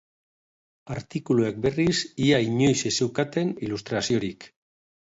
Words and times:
Artikuluek, 0.95 1.59
berriz, 1.67 1.95
ia 2.29 2.41
inoiz 2.49 2.77
ez 2.93 2.97
zeukaten 2.97 3.57
ilustraziorik. 3.69 4.53